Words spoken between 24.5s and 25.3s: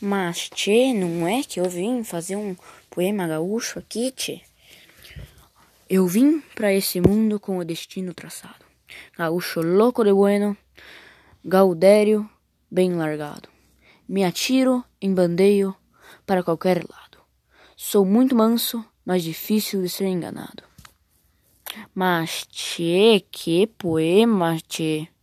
tchê.